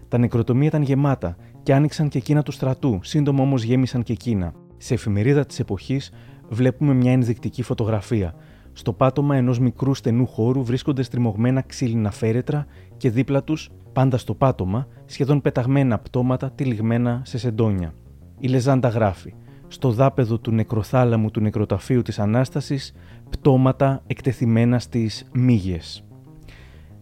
[0.09, 4.55] Τα νεκροτομεία ήταν γεμάτα και άνοιξαν και εκείνα του στρατού, σύντομα όμως γέμισαν και εκείνα.
[4.77, 6.13] Σε εφημερίδα της εποχής
[6.49, 8.35] βλέπουμε μια ενδεικτική φωτογραφία.
[8.73, 14.35] Στο πάτωμα ενός μικρού στενού χώρου βρίσκονται στριμωγμένα ξύλινα φέρετρα και δίπλα τους, πάντα στο
[14.35, 17.95] πάτωμα, σχεδόν πεταγμένα πτώματα τυλιγμένα σε σεντόνια.
[18.39, 19.35] Η Λεζάντα γράφει:
[19.75, 22.95] στο δάπεδο του νεκροθάλαμου του νεκροταφείου της Ανάστασης
[23.31, 26.05] πτώματα εκτεθειμένα στις μύγες.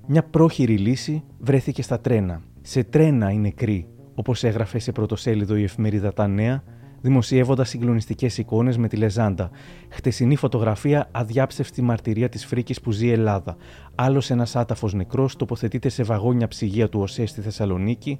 [0.06, 2.42] Μια πρόχειρη λύση βρέθηκε στα τρένα.
[2.60, 6.62] Σε τρένα οι νεκροί, όπως έγραφε σε πρωτοσέλιδο η εφημερίδα Τα Νέα,
[7.00, 9.50] δημοσιεύοντας συγκλονιστικές εικόνες με τη Λεζάντα.
[9.88, 13.56] Χτεσινή φωτογραφία αδιάψευστη μαρτυρία της φρίκης που ζει η Ελλάδα.
[13.94, 18.18] Άλλος ένας άταφος νεκρός τοποθετείται σε βαγόνια ψυγεία του ΟΣΕ στη Θεσσαλονίκη,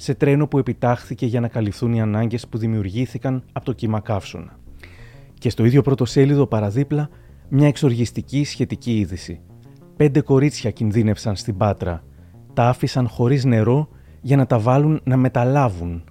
[0.00, 4.58] σε τρένο που επιτάχθηκε για να καλυφθούν οι ανάγκες που δημιουργήθηκαν από το κύμα καύσωνα.
[5.38, 7.08] Και στο ίδιο πρωτοσέλιδο παραδίπλα,
[7.48, 9.40] μια εξοργιστική σχετική είδηση.
[9.96, 12.04] Πέντε κορίτσια κινδύνευσαν στην Πάτρα.
[12.54, 13.88] Τα άφησαν χωρίς νερό
[14.20, 16.04] για να τα βάλουν να μεταλάβουν.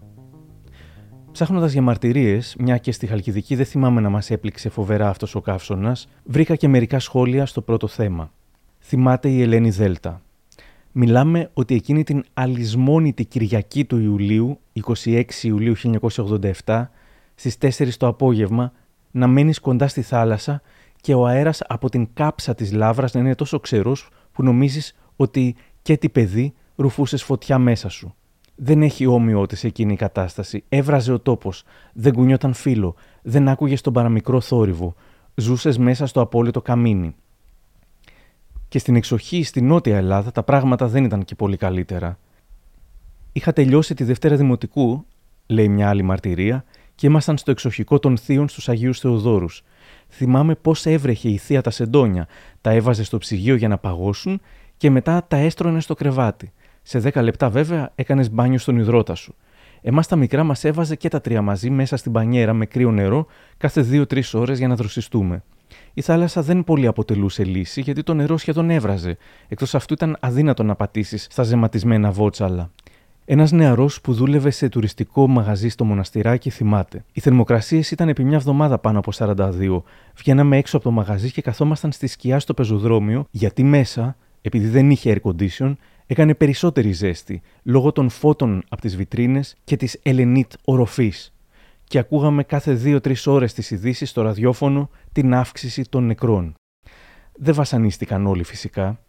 [1.32, 5.41] Ψάχνοντας για μαρτυρίες, μια και στη Χαλκιδική δεν θυμάμαι να μας έπληξε φοβερά αυτός ο
[5.41, 8.32] καύσωνας, βρήκα και μερικά σχόλια στο πρώτο θέμα.
[8.80, 10.21] Θυμάται η Ελένη Δέλτα
[10.99, 14.60] μιλάμε ότι εκείνη την αλυσμόνητη Κυριακή του Ιουλίου,
[15.05, 15.73] 26 Ιουλίου
[16.65, 16.83] 1987,
[17.36, 18.71] στις 4 το απόγευμα,
[19.12, 20.62] να μένεις κοντά στη θάλασσα
[21.01, 25.55] και ο αέρας από την κάψα της λάβρας να είναι τόσο ξερός που νομίζεις ότι
[25.81, 28.15] και τι παιδί ρουφούσες φωτιά μέσα σου.
[28.55, 30.63] Δεν έχει όμοιότης εκείνη η κατάσταση.
[30.69, 31.63] Έβραζε ο τόπος.
[31.93, 32.95] Δεν κουνιόταν φύλλο.
[33.21, 34.95] Δεν άκουγες τον παραμικρό θόρυβο.
[35.36, 37.15] Ζούσες μέσα στο απόλυτο καμίνι.
[38.67, 42.17] Και στην εξοχή στη Νότια Ελλάδα τα πράγματα δεν ήταν και πολύ καλύτερα.
[43.32, 45.06] Είχα τελειώσει τη Δευτέρα Δημοτικού,
[45.47, 46.63] λέει μια άλλη μαρτυρία,
[46.95, 49.63] και ήμασταν στο εξοχικό των Θείων στους Αγίους Θεοδόρους.
[50.10, 52.27] Θυμάμαι πώς έβρεχε η θεία τα σεντόνια,
[52.62, 54.41] τα έβαζε στο ψυγείο για να παγώσουν
[54.77, 56.51] και μετά τα έστρωνε στο κρεβάτι.
[56.82, 59.36] Σε 10 λεπτά βέβαια έκανες μπάνιο στον υδρότα σου.
[59.82, 63.25] Εμάς τα μικρά μας έβαζε και τα τρία μαζί μέσα στην πανιέρα με κρύο νερό
[63.58, 65.43] κάθε 2-3 ώρες για να δροσιστούμε.
[65.97, 70.63] Η θάλασσα δεν πολύ αποτελούσε λύση γιατί το νερό σχεδόν έβραζε, εκτός αυτού ήταν αδύνατο
[70.63, 72.71] να πατήσεις στα ζεματισμένα βότσαλα.
[73.25, 77.03] Ένας νεαρός που δούλευε σε τουριστικό μαγαζί στο μοναστηράκι θυμάται.
[77.13, 79.81] Οι θερμοκρασίες ήταν επί μια εβδομάδα πάνω από 42.
[80.15, 84.91] Βγαίναμε έξω από το μαγαζί και καθόμασταν στη σκιά στο πεζοδρόμιο, γιατί μέσα, επειδή δεν
[84.91, 85.73] είχε air condition,
[86.05, 91.31] έκανε περισσότερη ζέστη λόγω των φώτων από τις βιτρίνες και της Ελενίτ οροφής.
[91.89, 96.54] Και ακούγαμε κάθε 2-3 ώρες τις ειδήσεις στο ραδιόφωνο την αύξηση των νεκρών.
[97.34, 99.02] Δεν βασανίστηκαν όλοι φυσικά.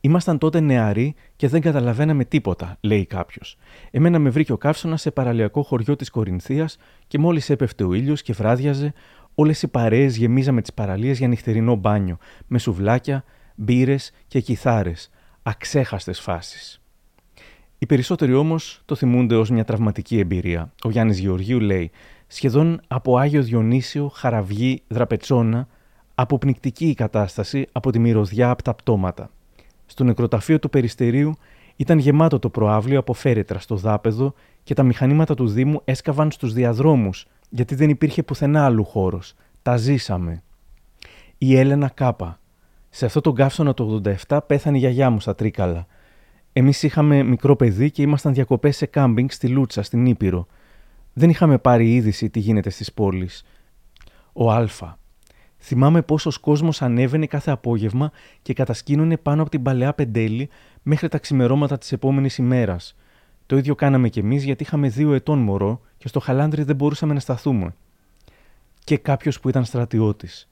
[0.00, 3.56] Ήμασταν τότε νεαροί και δεν καταλαβαίναμε τίποτα, λέει κάποιος.
[3.90, 6.76] Εμένα με βρήκε ο καύσωνας σε παραλιακό χωριό της Κορινθίας
[7.06, 8.92] και μόλις έπεφτε ο ήλιος και βράδιαζε,
[9.34, 13.24] όλες οι παρέες γεμίζαμε τις παραλίες για νυχτερινό μπάνιο, με σουβλάκια,
[13.54, 15.10] μπύρες και κιθάρες,
[15.42, 16.80] αξέχαστες φάσεις.
[17.78, 20.72] Οι περισσότεροι όμως το θυμούνται ως μια τραυματική εμπειρία.
[20.82, 21.90] Ο Γιάννης Γεωργίου λέει:
[22.26, 25.68] Σχεδόν από Άγιο Διονύσιο, Χαραυγή, Δραπετσόνα,
[26.14, 29.30] αποπνικτική η κατάσταση από τη μυρωδιά από τα πτώματα.
[29.86, 31.34] Στο νεκροταφείο του Περιστερίου
[31.76, 36.52] ήταν γεμάτο το προάβλιο από φέρετρα στο δάπεδο και τα μηχανήματα του Δήμου έσκαβαν στους
[36.52, 39.34] διαδρόμους, γιατί δεν υπήρχε πουθενά άλλου χώρος.
[39.62, 40.42] Τα ζήσαμε.
[41.38, 42.38] Η Έλενα Κάπα.
[42.90, 45.86] Σε αυτό τον καύσωνα το 87 πέθανε η γιαγιά μου στα Τρίκαλα.
[46.58, 50.46] Εμείς είχαμε μικρό παιδί και ήμασταν διακοπές σε κάμπινγκ στη Λούτσα, στην Ήπειρο.
[51.12, 53.44] Δεν είχαμε πάρει είδηση τι γίνεται στις πόλεις.
[54.32, 54.68] Ο Α.
[55.58, 58.10] Θυμάμαι πόσος κόσμος ανέβαινε κάθε απόγευμα
[58.42, 60.48] και κατασκήνωνε πάνω από την παλαιά πεντέλη
[60.82, 62.96] μέχρι τα ξημερώματα της επόμενης ημέρας.
[63.46, 67.14] Το ίδιο κάναμε κι εμείς γιατί είχαμε δύο ετών μωρό και στο χαλάνδρι δεν μπορούσαμε
[67.14, 67.74] να σταθούμε.
[68.84, 70.48] Και κάποιος που ήταν στρατιώτης.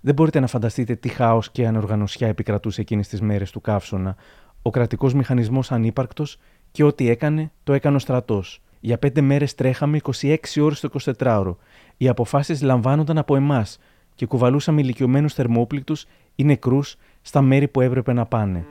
[0.00, 4.16] Δεν μπορείτε να φανταστείτε τι χάος και ανοργανωσιά επικρατούσε εκείνες τις μέρες του καύσωνα.
[4.62, 6.38] Ο κρατικός μηχανισμός ανύπαρκτος
[6.70, 8.62] και ό,τι έκανε, το έκανε ο στρατός.
[8.80, 11.56] Για πέντε μέρες τρέχαμε 26 ώρες το 24ωρο.
[11.96, 13.78] Οι αποφάσεις λαμβάνονταν από εμάς
[14.14, 18.66] και κουβαλούσαμε ηλικιωμένους θερμόπληκτους ή νεκρούς στα μέρη που έπρεπε να πάνε.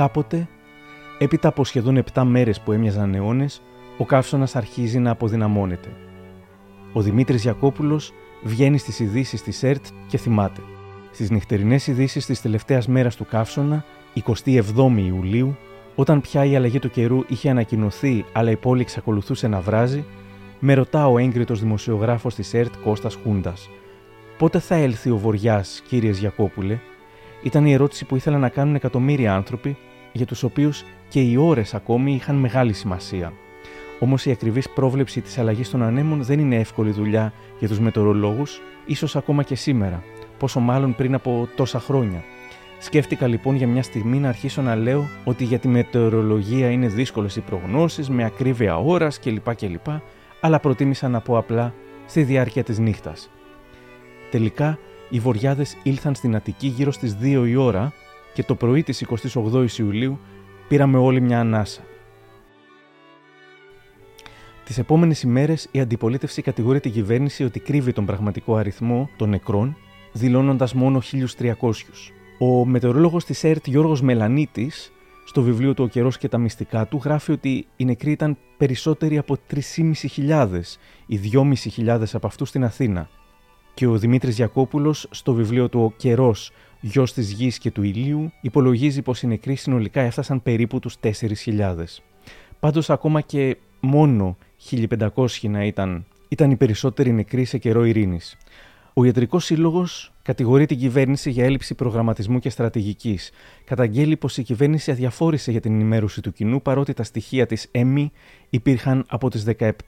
[0.00, 0.48] Κάποτε,
[1.18, 3.62] έπειτα από σχεδόν 7 μέρες που έμοιαζαν αιώνες,
[3.98, 5.88] ο καύσωνας αρχίζει να αποδυναμώνεται.
[6.92, 10.60] Ο Δημήτρης Γιακόπουλος βγαίνει στις ειδήσεις της ΕΡΤ και θυμάται.
[11.10, 13.84] Στις νυχτερινές ειδήσεις της τελευταίας μέρας του καύσωνα,
[14.14, 15.56] 27 Ιουλίου,
[15.94, 20.04] όταν πια η αλλαγή του καιρού είχε ανακοινωθεί αλλά η πόλη εξακολουθούσε να βράζει,
[20.58, 23.68] με ρωτά ο έγκριτος δημοσιογράφος της ΕΡΤ Κώστας Χούντας.
[24.38, 26.78] Πότε θα έλθει ο Βοριάς, κύριε Γιακόπουλε,
[27.42, 29.76] ήταν η ερώτηση που ήθελαν να κάνουν εκατομμύρια άνθρωποι
[30.12, 33.32] για τους οποίους και οι ώρες ακόμη είχαν μεγάλη σημασία.
[33.98, 38.60] Όμως η ακριβής πρόβλεψη της αλλαγής των ανέμων δεν είναι εύκολη δουλειά για τους μετεωρολόγους,
[38.86, 40.02] ίσως ακόμα και σήμερα,
[40.38, 42.24] πόσο μάλλον πριν από τόσα χρόνια.
[42.78, 47.36] Σκέφτηκα λοιπόν για μια στιγμή να αρχίσω να λέω ότι για τη μετεωρολογία είναι δύσκολες
[47.36, 49.54] οι προγνώσεις με ακρίβεια ώρας κλπ.
[49.54, 49.86] κλπ.
[50.40, 51.74] Αλλά προτίμησα να πω απλά
[52.06, 53.30] στη διάρκεια της νύχτας.
[54.30, 57.92] Τελικά, οι βοριάδες ήλθαν στην Αττική γύρω στις 2 η ώρα
[58.32, 60.18] και το πρωί της 28 Ιουλίου
[60.68, 61.80] πήραμε όλοι μια ανάσα.
[64.64, 69.76] Τις επόμενες ημέρες η αντιπολίτευση κατηγορεί την κυβέρνηση ότι κρύβει τον πραγματικό αριθμό των νεκρών,
[70.12, 71.54] δηλώνοντας μόνο 1.300.
[72.38, 74.92] Ο μετεωρολόγος της ΕΡΤ Γιώργος Μελανίτης,
[75.24, 79.18] στο βιβλίο του «Ο καιρός και τα μυστικά του», γράφει ότι οι νεκροί ήταν περισσότεροι
[79.18, 83.08] από 3.500, οι 2.500 από αυτούς στην Αθήνα.
[83.74, 88.32] Και ο Δημήτρης Γιακόπουλος, στο βιβλίο του «Ο καιρός, γιος της γης και του ηλίου,
[88.40, 91.74] υπολογίζει πως οι νεκροί συνολικά έφτασαν περίπου τους 4.000.
[92.60, 94.36] Πάντως, ακόμα και μόνο
[94.70, 98.36] 1.500 να ήταν, ήταν οι περισσότεροι νεκροί σε καιρό ειρήνης.
[98.94, 103.30] Ο Ιατρικός Σύλλογος κατηγορεί την κυβέρνηση για έλλειψη προγραμματισμού και στρατηγικής.
[103.64, 108.12] Καταγγέλει πως η κυβέρνηση αδιαφόρησε για την ενημέρωση του κοινού παρότι τα στοιχεία της ΕΜΗ
[108.50, 109.44] υπήρχαν από τις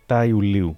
[0.07, 0.77] 17 Ιουλίου.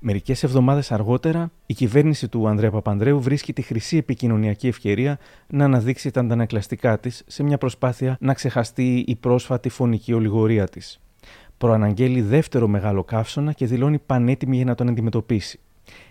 [0.00, 6.10] Μερικές εβδομάδες αργότερα, η κυβέρνηση του Ανδρέα Παπανδρέου βρίσκει τη χρυσή επικοινωνιακή ευκαιρία να αναδείξει
[6.10, 11.00] τα αντανακλαστικά της σε μια προσπάθεια να ξεχαστεί η πρόσφατη φωνική ολιγορία της.
[11.58, 15.60] Προαναγγέλει δεύτερο μεγάλο καύσωνα και δηλώνει πανέτοιμη για να τον αντιμετωπίσει.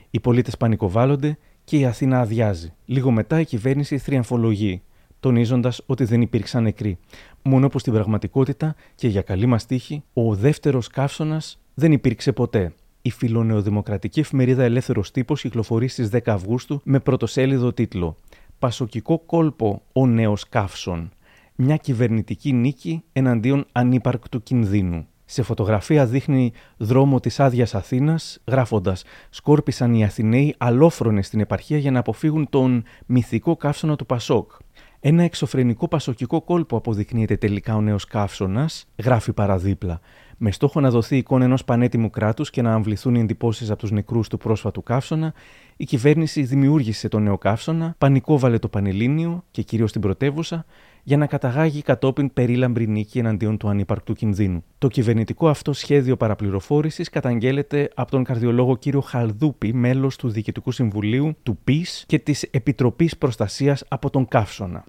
[0.10, 2.74] Οι πολίτες πανικοβάλλονται και η Αθήνα αδειάζει.
[2.86, 4.82] Λίγο μετά η κυβέρνηση θριαμφολογεί.
[5.20, 6.98] τονίζοντας ότι δεν υπήρξαν νεκροί.
[7.42, 12.74] Μόνο που στην πραγματικότητα και για καλή μας τύχη, ο δεύτερος καύσωνας δεν υπήρξε ποτέ.
[13.08, 18.18] Η φιλονεοδημοκρατική εφημερίδα Ελεύθερος Τύπος κυκλοφορεί στις 10 Αυγούστου με πρωτοσέλιδο τίτλο
[18.60, 21.12] Πασοκικό κόλπο ο νέος καύσων.
[21.56, 25.08] Μια κυβερνητική νίκη εναντίον ανύπαρκτου κινδύνου.
[25.26, 31.92] Σε φωτογραφία δείχνει δρόμο της άδειας Αθήνας, γράφοντας «Σκόρπισαν οι Αθηναίοι αλόφρονες στην επαρχία για
[31.92, 34.52] να αποφύγουν τον μυθικό καύσωνα του Πασόκ».
[35.00, 40.00] Ένα εξωφρενικό πασοκικό κόλπο αποδεικνύεται τελικά ο νέος καύσωνας, γράφει παραδίπλα,
[40.38, 43.92] με στόχο να δοθεί εικόνα ενός πανέτοιμου κράτους και να αμβληθούν οι εντυπώσεις από τους
[43.92, 45.34] νεκρούς του πρόσφατου καύσωνα,
[45.78, 50.66] η κυβέρνηση δημιούργησε τον νέο καύσωνα, πανικόβαλε το Πανελλήνιο και κυρίως την πρωτεύουσα,
[51.04, 54.64] για να καταγάγει κατόπιν περίλαμπρη νίκη εναντίον του ανύπαρκτου κινδύνου.
[54.78, 61.36] Το κυβερνητικό αυτό σχέδιο παραπληροφόρησης καταγγέλλεται από τον καρδιολόγο κύριο Χαλδούπη, μέλος του Διοικητικού Συμβουλίου
[61.44, 64.84] του ΠΙΣ και της Επιτροπής Προστασίας από τον Καύσωνα.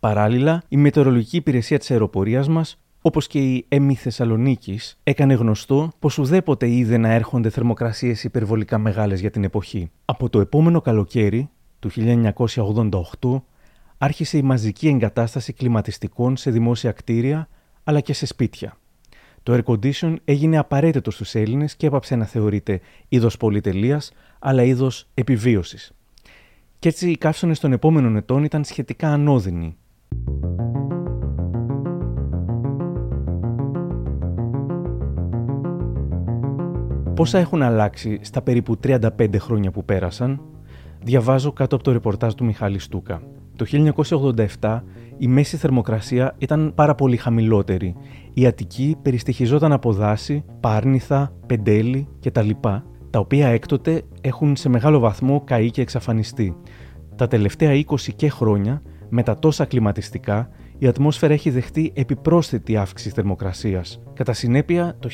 [0.00, 6.18] Παράλληλα, η Μετεωρολογική Υπηρεσία της Αεροπορίας μας όπως και η ΕΜΗ Θεσσαλονίκης, έκανε γνωστό πως
[6.18, 9.90] ουδέποτε είδε να έρχονται θερμοκρασίες υπερβολικά μεγάλες για την εποχή.
[10.04, 11.90] Από το επόμενο καλοκαίρι του
[13.20, 13.42] 1988
[13.98, 17.48] άρχισε η μαζική εγκατάσταση κλιματιστικών σε δημόσια κτίρια
[17.84, 18.76] αλλά και σε σπίτια.
[19.42, 25.08] Το air condition έγινε απαραίτητο στους Έλληνες και έπαψε να θεωρείται είδος πολυτελείας αλλά είδος
[25.14, 25.92] επιβίωσης.
[26.78, 29.76] Κι έτσι οι καύσονες των επόμενων ετών ήταν σχετικά ανώδυνοι.
[37.16, 39.00] Πόσα έχουν αλλάξει στα περίπου 35
[39.38, 40.40] χρόνια που πέρασαν,
[41.02, 43.22] διαβάζω κάτω από το ρεπορτάζ του Μιχάλη Στούκα.
[43.56, 43.66] Το
[44.60, 44.80] 1987
[45.18, 47.96] η μέση θερμοκρασία ήταν πάρα πολύ χαμηλότερη.
[48.34, 52.50] Η Αττική περιστοιχιζόταν από δάση, πάρνηθα, πεντέλη κτλ.
[53.10, 56.56] τα οποία έκτοτε έχουν σε μεγάλο βαθμό καεί και εξαφανιστεί.
[57.16, 63.10] Τα τελευταία 20 και χρόνια, με τα τόσα κλιματιστικά, η ατμόσφαιρα έχει δεχτεί επιπρόσθετη αύξηση
[63.14, 64.02] θερμοκρασίας.
[64.14, 65.08] Κατά συνέπεια, το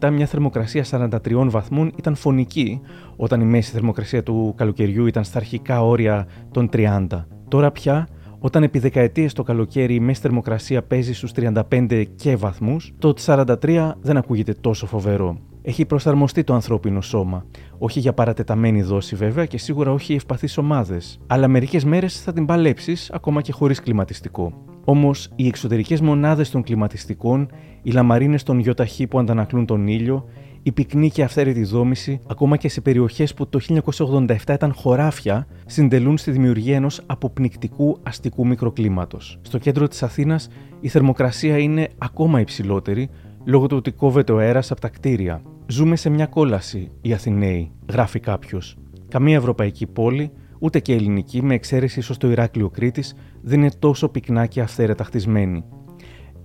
[0.00, 2.80] 1987 μια θερμοκρασία 43 βαθμών ήταν φωνική,
[3.16, 7.06] όταν η μέση θερμοκρασία του καλοκαιριού ήταν στα αρχικά όρια των 30.
[7.48, 12.94] Τώρα πια, όταν επί δεκαετίες το καλοκαίρι η μέση θερμοκρασία παίζει στους 35 και βαθμούς,
[12.98, 15.47] το 43 δεν ακούγεται τόσο φοβερό.
[15.68, 17.44] Έχει προσαρμοστεί το ανθρώπινο σώμα.
[17.78, 21.20] Όχι για παρατεταμένη δόση βέβαια και σίγουρα όχι ευπαθείς ομάδες.
[21.26, 24.52] Αλλά μερικές μέρες θα την παλέψεις ακόμα και χωρίς κλιματιστικό.
[24.84, 27.50] Όμως, οι εξωτερικές μονάδες των κλιματιστικών,
[27.82, 30.24] οι λαμαρίνες των γιοταχή που αντανακλούν τον ήλιο,
[30.62, 36.18] η πυκνή και αυθαίρετη δόμηση, ακόμα και σε περιοχές που το 1987 ήταν χωράφια, συντελούν
[36.18, 39.38] στη δημιουργία ενός αποπνικτικού αστικού μικροκλίματος.
[39.42, 40.48] Στο κέντρο της Αθήνας
[40.80, 43.08] η θερμοκρασία είναι ακόμα υψηλότερη
[43.44, 45.42] λόγω του ότι κόβεται ο αέρας από τα κτίρια.
[45.70, 48.76] Ζούμε σε μια κόλαση, οι Αθηναίοι, γράφει κάποιος.
[49.08, 54.08] Καμία ευρωπαϊκή πόλη, ούτε και ελληνική, με εξαίρεση ίσως το Ηράκλειο Κρήτης, δεν είναι τόσο
[54.08, 55.64] πυκνά και αυθαίρετα χτισμένη.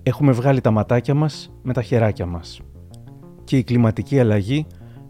[0.02, 2.60] Έχουμε βγάλει τα ματάκια μας με τα χεράκια μας
[3.44, 4.66] και η κλιματική αλλαγή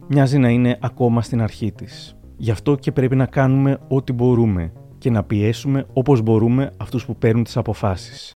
[0.09, 2.17] μοιάζει να είναι ακόμα στην αρχή της.
[2.37, 7.17] Γι' αυτό και πρέπει να κάνουμε ό,τι μπορούμε και να πιέσουμε όπως μπορούμε αυτούς που
[7.17, 8.34] παίρνουν τις αποφάσεις.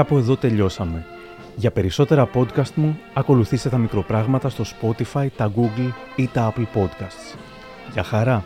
[0.00, 1.04] Κάπου εδώ τελειώσαμε.
[1.56, 7.38] Για περισσότερα podcast μου, ακολουθήστε τα μικροπράγματα στο Spotify, τα Google ή τα Apple Podcasts.
[7.92, 8.44] Για χαρά!